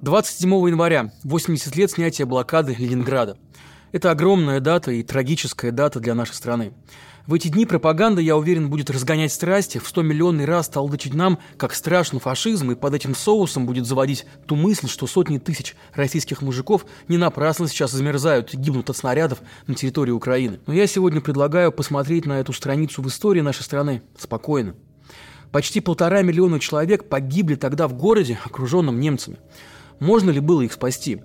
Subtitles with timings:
[0.00, 3.36] 27 января, 80 лет снятия блокады Ленинграда.
[3.90, 6.72] Это огромная дата и трагическая дата для нашей страны.
[7.26, 11.40] В эти дни пропаганда, я уверен, будет разгонять страсти, в 100 миллионный раз толдычить нам,
[11.56, 16.42] как страшный фашизм, и под этим соусом будет заводить ту мысль, что сотни тысяч российских
[16.42, 20.60] мужиков не напрасно сейчас замерзают и гибнут от снарядов на территории Украины.
[20.68, 24.76] Но я сегодня предлагаю посмотреть на эту страницу в истории нашей страны спокойно.
[25.50, 29.38] Почти полтора миллиона человек погибли тогда в городе, окруженном немцами.
[30.00, 31.20] Можно ли было их спасти?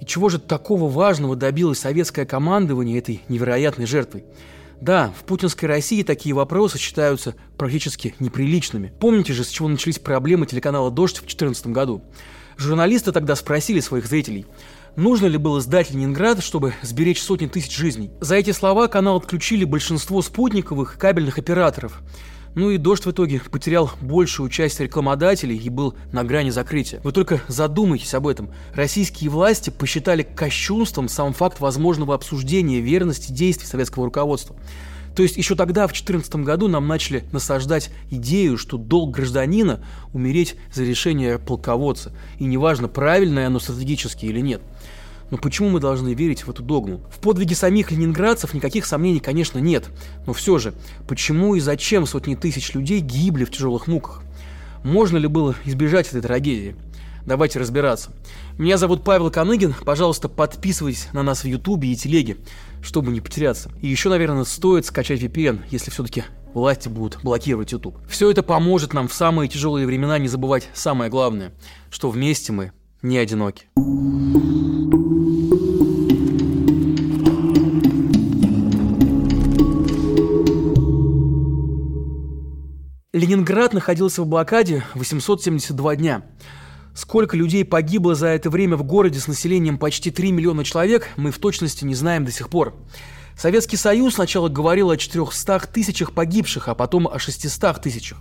[0.00, 4.24] И чего же такого важного добилось советское командование этой невероятной жертвой?
[4.80, 8.92] Да, в путинской России такие вопросы считаются практически неприличными.
[8.98, 12.02] Помните же, с чего начались проблемы телеканала «Дождь» в 2014 году?
[12.56, 14.46] Журналисты тогда спросили своих зрителей,
[14.96, 18.10] нужно ли было сдать Ленинград, чтобы сберечь сотни тысяч жизней.
[18.20, 22.00] За эти слова канал отключили большинство спутниковых кабельных операторов–
[22.54, 27.00] ну и «Дождь» в итоге потерял большую часть рекламодателей и был на грани закрытия.
[27.04, 28.50] Вы только задумайтесь об этом.
[28.74, 34.56] Российские власти посчитали кощунством сам факт возможного обсуждения верности действий советского руководства.
[35.14, 40.54] То есть еще тогда, в 2014 году, нам начали насаждать идею, что долг гражданина– умереть
[40.72, 42.12] за решение полководца.
[42.38, 44.62] И неважно, правильное оно стратегически или нет–
[45.30, 47.00] но почему мы должны верить в эту догму?
[47.10, 49.88] В подвиге самих ленинградцев никаких сомнений, конечно, нет.
[50.26, 50.74] Но все же,
[51.08, 54.22] почему и зачем сотни тысяч людей гибли в тяжелых муках?
[54.82, 56.76] Можно ли было избежать этой трагедии?
[57.26, 58.10] Давайте разбираться.
[58.58, 59.74] Меня зовут Павел Коныгин.
[59.84, 62.38] Пожалуйста, подписывайтесь на нас в Ютубе и Телеге,
[62.82, 63.70] чтобы не потеряться.
[63.80, 67.98] И еще, наверное, стоит скачать VPN, если все-таки власти будут блокировать YouTube.
[68.08, 71.52] Все это поможет нам в самые тяжелые времена не забывать самое главное,
[71.90, 72.72] что вместе мы
[73.02, 73.66] не одиноки.
[83.30, 86.22] Ленинград находился в блокаде 872 дня.
[86.96, 91.30] Сколько людей погибло за это время в городе с населением почти 3 миллиона человек, мы
[91.30, 92.74] в точности не знаем до сих пор.
[93.38, 98.18] Советский Союз сначала говорил о 400 тысячах погибших, а потом о 600 тысячах.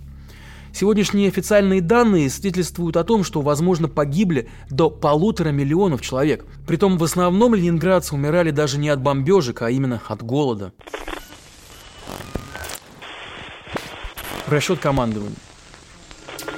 [0.76, 6.46] Сегодняшние официальные данные свидетельствуют о том, что, возможно, погибли до полутора миллионов человек.
[6.68, 10.72] Притом в основном ленинградцы умирали даже не от бомбежек, а именно от голода.
[14.50, 15.36] Расчет командования.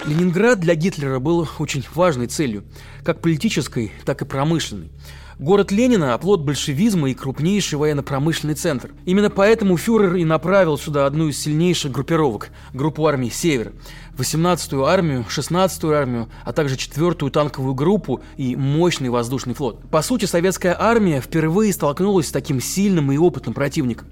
[0.06, 2.64] Ленинград для Гитлера был очень важной целью,
[3.04, 4.90] как политической, так и промышленной.
[5.38, 8.92] Город Ленина– оплот большевизма и крупнейший военно-промышленный центр.
[9.06, 13.74] Именно поэтому фюрер и направил сюда одну из сильнейших группировок– группу армий «Север»,
[14.18, 19.82] 18-ю армию, 16-ю армию, а также 4-ю танковую группу и мощный воздушный флот.
[19.90, 24.08] По сути, советская армия впервые столкнулась с таким сильным и опытным противником.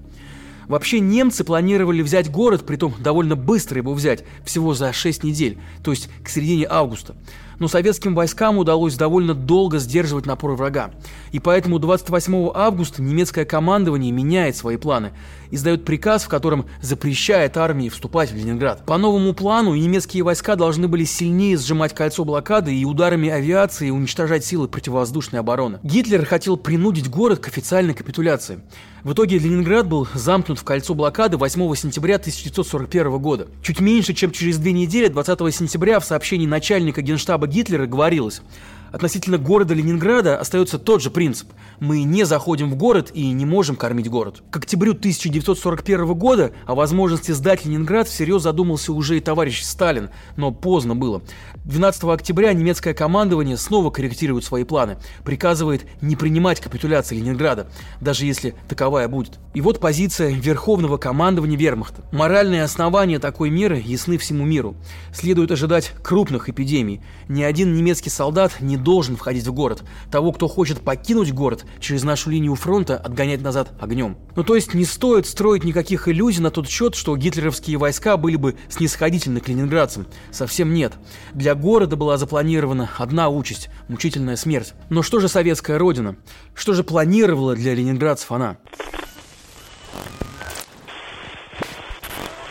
[0.70, 5.90] Вообще немцы планировали взять город, притом довольно быстро его взять, всего за 6 недель, то
[5.90, 7.16] есть к середине августа
[7.60, 10.92] но советским войскам удалось довольно долго сдерживать напор врага.
[11.32, 15.12] И поэтому 28 августа немецкое командование меняет свои планы,
[15.52, 18.86] издает приказ, в котором запрещает армии вступать в Ленинград.
[18.86, 24.46] По новому плану немецкие войска должны были сильнее сжимать кольцо блокады и ударами авиации уничтожать
[24.46, 25.80] силы противовоздушной обороны.
[25.84, 28.62] Гитлер хотел принудить город к официальной капитуляции.
[29.04, 33.48] В итоге Ленинград был замкнут в кольцо блокады 8 сентября 1941 года.
[33.62, 38.42] Чуть меньше, чем через две недели, 20 сентября, в сообщении начальника генштаба Гитлера говорилось–
[38.92, 41.50] Относительно города Ленинграда остается тот же принцип.
[41.80, 44.42] Мы не заходим в город и не можем кормить город.
[44.50, 50.52] К октябрю 1941 года о возможности сдать Ленинград всерьез задумался уже и товарищ Сталин, но
[50.52, 51.22] поздно было.
[51.66, 57.68] 12 октября немецкое командование снова корректирует свои планы, приказывает не принимать капитуляции Ленинграда,
[58.02, 59.40] даже если таковая будет.
[59.54, 62.04] И вот позиция Верховного командования Вермахта.
[62.12, 64.76] Моральные основания такой меры ясны всему миру.
[65.14, 67.02] Следует ожидать крупных эпидемий.
[67.28, 69.84] Ни один немецкий солдат не должен входить в город.
[70.12, 74.18] Того, кто хочет покинуть город, через нашу линию фронта отгонять назад огнем.
[74.36, 78.36] Ну то есть не стоит строить никаких иллюзий на тот счет, что гитлеровские войска были
[78.36, 80.08] бы снисходительны к ленинградцам.
[80.32, 80.94] Совсем нет.
[81.34, 84.74] Для города была запланирована одна участь– мучительная смерть.
[84.90, 86.16] Но что же советская родина?
[86.54, 88.58] Что же планировала для ленинградцев она?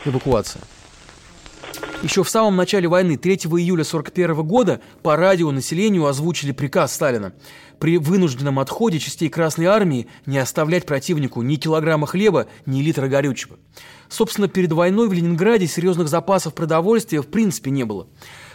[0.04, 0.62] Эвакуация.
[2.00, 7.32] Еще в самом начале войны, 3 июля 1941 года, по радио населению озвучили приказ Сталина
[7.78, 13.56] при вынужденном отходе частей Красной Армии не оставлять противнику ни килограмма хлеба, ни литра горючего.
[14.08, 18.08] Собственно, перед войной в Ленинграде серьезных запасов продовольствия в принципе не было.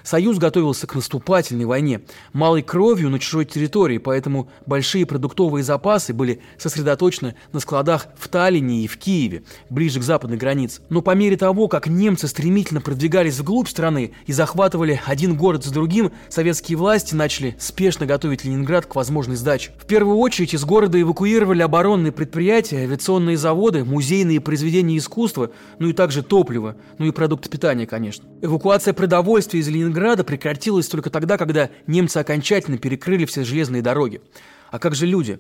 [0.04, 2.02] Союз готовился к наступательной войне,
[2.34, 8.84] малой кровью на чужой территории, поэтому большие продуктовые запасы были сосредоточены на складах в Таллине
[8.84, 10.82] и в Киеве, ближе к западной границе.
[10.90, 15.72] Но по мере того, как немцы стремительно продвигались вглубь страны и захватывали один город за
[15.72, 19.72] другим, советские власти начали спешно готовить Ленинград к возможной сдаче.
[19.78, 25.94] В первую очередь из города эвакуировали оборонные предприятия, авиационные заводы, музейные произведения искусства, ну и
[25.94, 28.26] также топливо, ну и продукты питания, конечно.
[28.42, 34.20] Эвакуация продовольствия из Ленинграда прекратилась только тогда, когда немцы окончательно перекрыли все железные дороги.
[34.72, 35.38] А как же люди?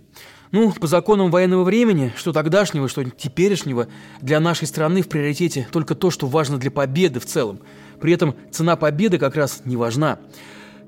[0.51, 3.87] Ну, по законам военного времени, что тогдашнего, что теперешнего,
[4.21, 7.59] для нашей страны в приоритете только то, что важно для победы в целом.
[7.99, 10.19] При этом цена победы как раз не важна.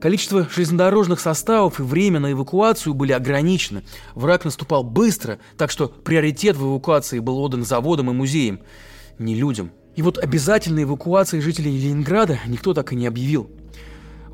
[0.05, 3.81] Количество железнодорожных составов и время на эвакуацию были ограничены.
[4.13, 8.59] Враг наступал быстро, так что приоритет в эвакуации был отдан заводам и музеям,
[9.17, 9.71] не людям.
[9.95, 13.49] И вот обязательной эвакуации жителей Ленинграда никто так и не объявил.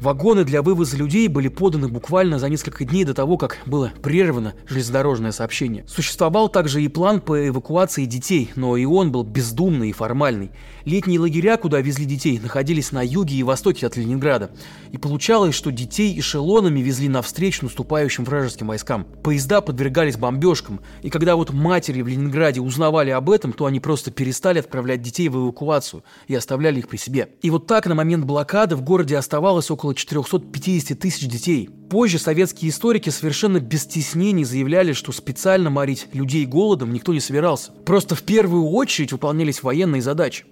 [0.02, 4.56] Вагоны для вывоза людей были поданы буквально за несколько дней до того, как было прервано
[4.68, 5.86] железнодорожное сообщение.
[5.88, 10.50] Существовал также и план по эвакуации детей, но и он был бездумный и формальный.
[10.86, 14.50] Летние лагеря, куда везли детей, находились на юге и востоке от Ленинграда.
[14.92, 19.06] И получалось, что детей эшелонами везли навстречу наступающим вражеским войскам.
[19.22, 24.10] Поезда подвергались бомбежкам, и когда вот матери в Ленинграде узнавали об этом, то они просто
[24.10, 27.30] перестали отправлять детей в эвакуацию и оставляли их при себе.
[27.44, 31.70] И вот так на момент блокады в городе оставалось около около 450 тысяч детей.
[31.90, 37.72] Позже советские историки совершенно без стеснений заявляли, что специально морить людей голодом никто не собирался.
[37.86, 40.46] Просто в первую очередь выполнялись военные задачи.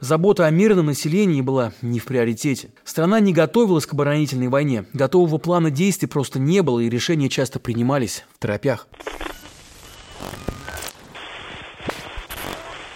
[0.00, 2.70] Забота о мирном населении была не в приоритете.
[2.84, 4.86] Страна не готовилась к оборонительной войне.
[4.94, 8.88] Готового плана действий просто не было, и решения часто принимались в торопях.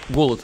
[0.09, 0.41] Голод.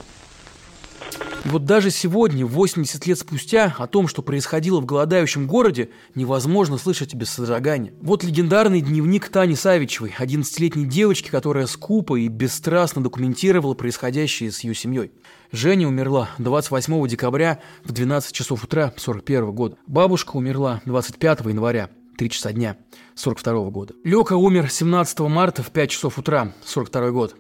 [1.42, 6.76] И вот даже сегодня, 80 лет спустя, о том, что происходило в голодающем городе, невозможно
[6.76, 7.94] слышать без содрогания.
[8.02, 14.75] Вот легендарный дневник Тани Савичевой, 11-летней девочки, которая скупо и бесстрастно документировала происходящее с ее
[14.75, 15.12] семьей.
[15.50, 19.76] Женя умерла 28 декабря в 12 часов утра 41 года.
[19.87, 21.88] Бабушка умерла 25 января
[22.19, 22.76] 3 часа дня
[23.14, 23.94] 42 года.
[24.04, 27.34] Лёка умер 17 марта в 5 часов утра 42 год.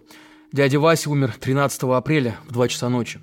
[0.52, 3.20] Дядя Вася умер 13 апреля в 2 часа ночи.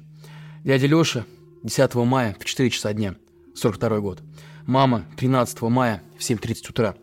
[0.68, 1.25] Дядя Лёша
[1.64, 3.16] 10 мая в 4 часа дня,
[3.56, 4.22] 42 год.
[4.66, 6.96] Мама 13 мая в 7.30 утра,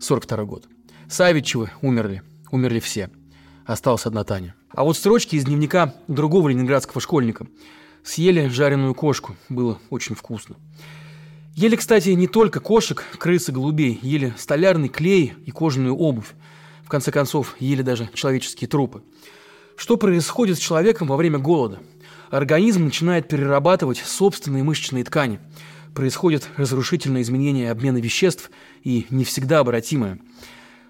[0.00, 0.64] 42 год.
[1.10, 3.10] Савичевы умерли, умерли все.
[3.66, 4.54] Осталась одна Таня.
[4.70, 7.46] А вот строчки из дневника другого ленинградского школьника.
[8.02, 10.56] Съели жареную кошку, было очень вкусно.
[11.54, 16.32] Ели, кстати, не только кошек, крыс и голубей, ели столярный клей и кожаную обувь.
[16.82, 19.02] В конце концов, ели даже человеческие трупы.
[19.76, 21.80] Что происходит с человеком во время голода?
[22.32, 25.38] Организм начинает перерабатывать собственные мышечные ткани.
[25.94, 28.50] Происходит разрушительное изменение обмена веществ
[28.82, 30.18] и не всегда обратимое.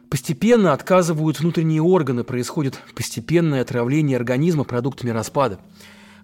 [0.09, 5.59] Постепенно отказывают внутренние органы, происходит постепенное отравление организма продуктами распада.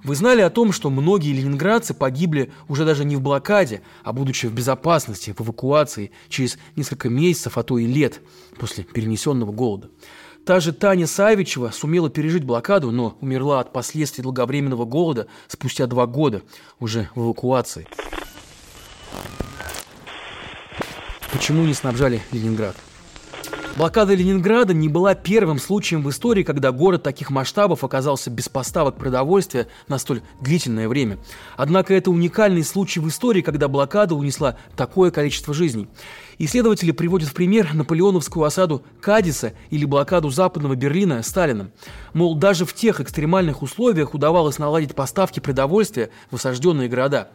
[0.04, 4.46] Вы знали о том, что многие ленинградцы погибли уже даже не в блокаде, а будучи
[4.46, 8.20] в безопасности, в эвакуации через несколько месяцев, а то и лет
[8.56, 9.90] после перенесенного голода.
[10.48, 16.06] Та же Таня Савичева сумела пережить блокаду, но умерла от последствий долговременного голода спустя два
[16.06, 16.40] года,
[16.80, 17.86] уже в эвакуации.
[21.30, 22.76] Почему не снабжали Ленинград?
[23.78, 28.96] Блокада Ленинграда не была первым случаем в истории, когда город таких масштабов оказался без поставок
[28.96, 31.18] продовольствия на столь длительное время.
[31.56, 35.86] Однако это уникальный случай в истории, когда блокада унесла такое количество жизней.
[36.38, 41.70] Исследователи приводят в пример наполеоновскую осаду Кадиса или блокаду Западного Берлина Сталином.
[42.14, 47.28] Мол, даже в тех экстремальных условиях удавалось наладить поставки продовольствия в осажденные города.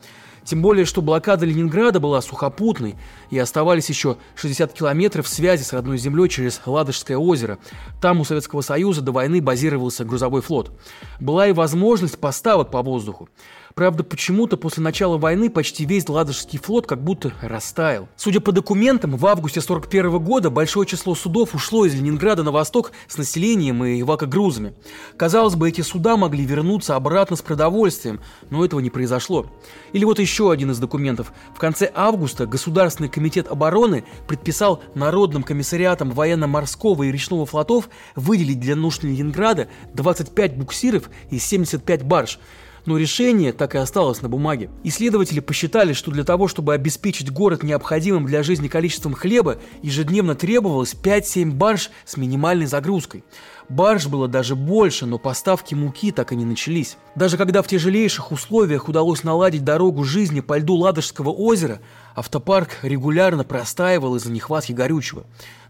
[0.46, 2.96] Тем более, что блокада Ленинграда была сухопутной,
[3.30, 7.60] и оставались еще 60 километров связи с родной землей через Ладожское озеро.
[8.02, 10.72] Там у Советского Союза до войны базировался грузовой флот.
[11.20, 13.30] Была и возможность поставок по воздуху.
[13.76, 18.08] Правда, почему-то после начала войны почти весь Ладожский флот как будто растаял.
[18.16, 22.92] Судя по документам, в августе 41 года большое число судов ушло из Ленинграда на восток
[23.08, 24.76] с населением и эвакогрузами.
[25.18, 28.20] Казалось бы, эти суда могли вернуться обратно с продовольствием,
[28.52, 29.48] но этого не произошло.
[29.92, 31.34] Или вот еще один из документов.
[31.56, 38.76] В конце августа Государственный комитет обороны предписал Народным комиссариатам военно-морского и речного флотов выделить для
[38.76, 42.40] нужд Ленинграда 25 буксиров и 75 барж
[42.86, 44.70] но решение так и осталось на бумаге.
[44.84, 50.96] Исследователи посчитали, что для того, чтобы обеспечить город необходимым для жизни количеством хлеба, ежедневно требовалось
[50.96, 53.24] 5-7 барж с минимальной загрузкой.
[53.70, 56.98] Барж было даже больше, но поставки муки так и не начались.
[57.16, 61.80] Даже когда в тяжелейших условиях удалось наладить дорогу жизни по льду Ладожского озера,
[62.16, 65.24] Автопарк регулярно простаивал из-за нехватки горючего.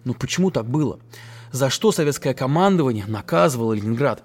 [0.03, 0.99] Но почему так было?
[1.51, 4.23] За что советское командование наказывало Ленинград?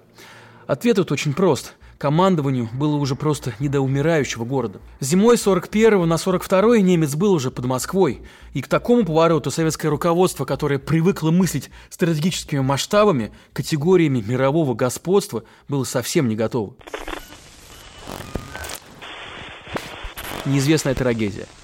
[0.65, 1.75] Ответ тут очень прост.
[1.99, 4.79] Командованию было уже просто не до умирающего города.
[5.01, 8.21] Зимой 41 на 42 немец был уже под Москвой.
[8.53, 15.83] И к такому повороту советское руководство, которое привыкло мыслить стратегическими масштабами, категориями мирового господства, было
[15.83, 16.73] совсем не готово.
[20.45, 21.47] Неизвестная трагедия–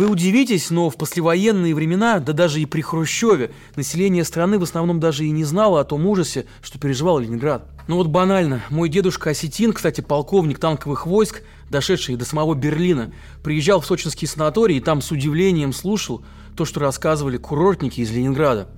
[0.00, 4.98] вы удивитесь, но в послевоенные времена, да даже и при Хрущеве, население страны в основном
[4.98, 7.68] даже и не знало о том ужасе, что переживал Ленинград.
[7.86, 13.82] Ну вот банально, мой дедушка Осетин, кстати, полковник танковых войск, дошедший до самого Берлина, приезжал
[13.82, 16.24] в сочинский санаторий и там с удивлением слушал
[16.56, 18.68] то, что рассказывали курортники из Ленинграда.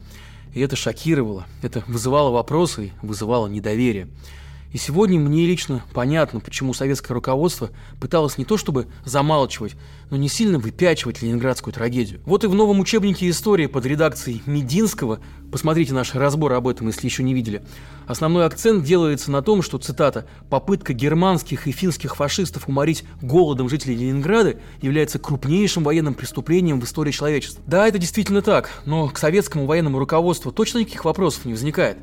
[0.54, 4.08] И это шокировало, это вызывало вопросы вызывало недоверие.
[4.72, 9.74] И сегодня мне лично понятно, почему советское руководство пыталось не то чтобы замалчивать,
[10.10, 12.20] но не сильно выпячивать ленинградскую трагедию.
[12.24, 17.06] Вот и в новом учебнике истории под редакцией Мединского, посмотрите наш разбор об этом, если
[17.06, 17.62] еще не видели,
[18.06, 23.96] основной акцент делается на том, что, цитата, «попытка германских и финских фашистов уморить голодом жителей
[23.96, 27.62] Ленинграда является крупнейшим военным преступлением в истории человечества».
[27.66, 31.98] Да, это действительно так, но к советскому военному руководству точно никаких вопросов не возникает.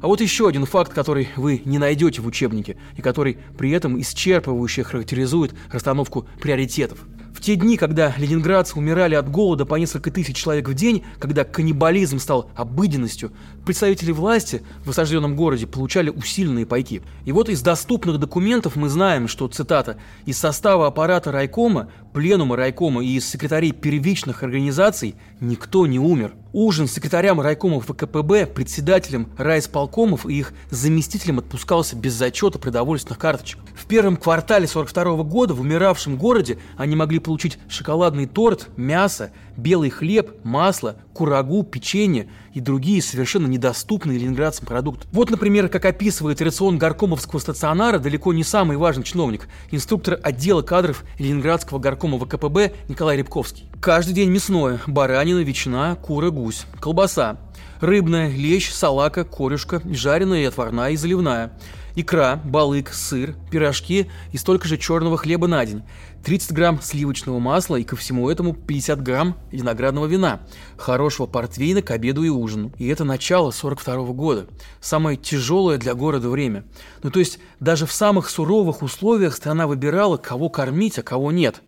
[0.00, 3.98] А вот еще один факт, который вы не найдете в учебнике и который при этом
[4.00, 6.98] исчерпывающе характеризует расстановку приоритетов–
[7.34, 11.44] в те дни, когда ленинградцы умирали от голода по несколько тысяч человек в день, когда
[11.44, 13.32] каннибализм стал обыденностью,
[13.66, 17.02] представители власти в осажденном городе получали усиленные пайки.
[17.24, 23.04] И вот из доступных документов мы знаем, что, цитата, «из состава аппарата райкома, пленума райкома
[23.04, 26.34] и из секретарей первичных организаций никто не умер».
[26.54, 33.58] Ужин секретарям райкомов ВКПБ, председателем райисполкомов и их заместителем отпускался без зачета продовольственных карточек.
[33.74, 39.90] В первом квартале 42 года в умиравшем городе они могли получить шоколадный торт, мясо, белый
[39.90, 45.06] хлеб, масло, курагу, печенье и другие совершенно недоступные ленинградцам продукты.
[45.12, 51.04] Вот, например, как описывает рацион горкомовского стационара далеко не самый важный чиновник, инструктор отдела кадров
[51.18, 53.68] Ленинградского горкома ВКПБ Николай Рябковский.
[53.80, 57.38] Каждый день мясное– баранина, ветчина, кура, гусь, колбаса,
[57.80, 61.52] рыбная, лещ, салака, корюшка, жареная и отварная и заливная–
[61.96, 65.82] икра, балык, сыр, пирожки и столько же черного хлеба на день,
[66.24, 70.40] 30 грамм сливочного масла и ко всему этому 50 грамм виноградного вина,
[70.76, 72.72] хорошего портвейна к обеду и ужину.
[72.78, 74.46] И это начало 42 -го года,
[74.80, 76.64] самое тяжелое для города время.
[77.02, 81.62] Ну то есть даже в самых суровых условиях страна выбирала, кого кормить, а кого нет.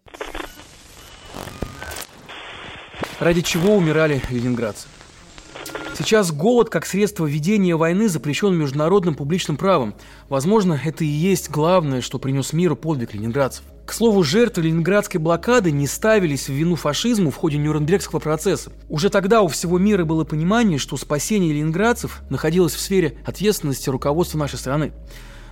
[3.20, 4.88] Ради чего умирали ленинградцы?
[5.96, 9.94] Сейчас голод как средство ведения войны запрещен международным публичным правом.
[10.28, 13.64] Возможно, это и есть главное, что принес миру подвиг ленинградцев.
[13.86, 18.72] К слову, жертвы ленинградской блокады не ставились в вину фашизму в ходе Нюрнбергского процесса.
[18.90, 24.36] Уже тогда у всего мира было понимание, что спасение ленинградцев находилось в сфере ответственности руководства
[24.36, 24.92] нашей страны.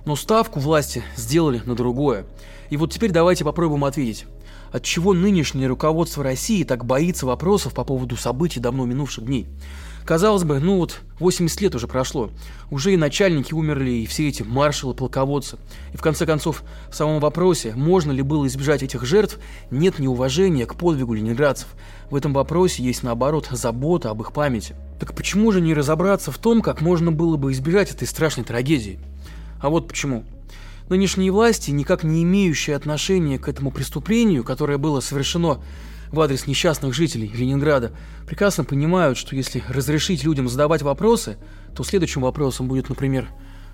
[0.05, 2.27] Но ставку власти сделали на другое.
[2.69, 4.27] И вот теперь давайте попробуем ответить.
[4.71, 9.47] От чего нынешнее руководство России так боится вопросов по поводу событий давно минувших дней?
[10.05, 12.29] Казалось бы, ну вот 80 лет уже прошло.
[12.69, 15.57] Уже и начальники умерли, и все эти маршалы, полководцы.
[15.93, 19.39] И в конце концов, в самом вопросе, можно ли было избежать этих жертв,
[19.71, 21.69] нет неуважения к подвигу ленинградцев.
[22.11, 24.75] В этом вопросе есть, наоборот, забота об их памяти.
[24.99, 28.99] Так почему же не разобраться в том, как можно было бы избежать этой страшной трагедии?
[29.59, 30.23] А вот почему.
[30.87, 35.63] Нынешние власти, никак не имеющие отношения к этому преступлению, которое было совершено
[36.11, 37.91] в адрес несчастных жителей Ленинграда,
[38.25, 41.37] прекрасно понимают, что если разрешить людям задавать вопросы,
[41.75, 43.29] то следующим вопросом будет, например,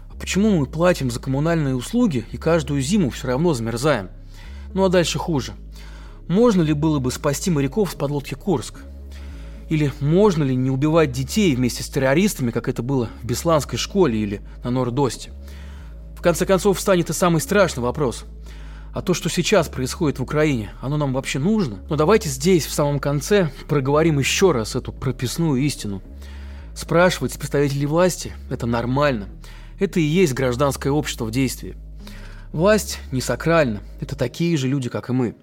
[0.10, 4.10] а почему мы платим за коммунальные услуги и каждую зиму все равно замерзаем?
[4.74, 5.54] Ну а дальше хуже.
[6.28, 8.80] Можно ли было бы спасти моряков с подлодки Курск?
[9.70, 14.20] Или можно ли не убивать детей вместе с террористами, как это было в Бесланской школе
[14.20, 15.32] или на Нордосте?
[16.16, 18.26] В конце концов, встанет и самый страшный вопрос–
[18.94, 21.80] а то, что сейчас происходит в Украине, оно нам вообще нужно?
[21.90, 26.02] Но давайте здесь, в самом конце, проговорим еще раз эту прописную истину.
[26.76, 29.30] Спрашивать представителей власти– это нормально.
[29.80, 31.76] Это и есть гражданское общество в действии.
[32.52, 35.36] Власть не сакральна, это такие же люди, как и мы.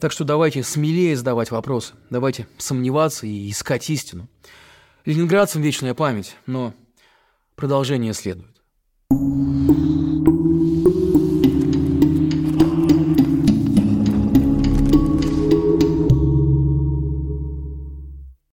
[0.00, 4.28] Так что давайте смелее задавать вопросы, давайте сомневаться и искать истину.
[5.04, 6.72] Ленинградцам вечная память, но
[7.54, 8.57] продолжение следует.